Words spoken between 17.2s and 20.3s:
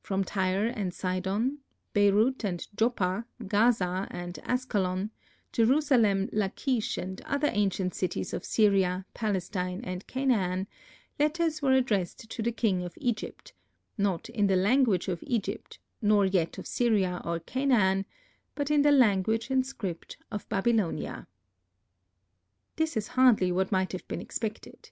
or Canaan, but in the language and script